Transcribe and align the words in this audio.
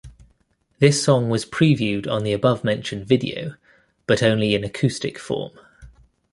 This 0.79 1.03
song 1.03 1.29
was 1.29 1.45
previewed 1.45 2.07
on 2.07 2.23
the 2.23 2.33
above-mentioned 2.33 3.05
video, 3.05 3.53
but 4.07 4.23
only 4.23 4.55
in 4.55 4.63
acoustic 4.63 5.19
form. 5.19 5.51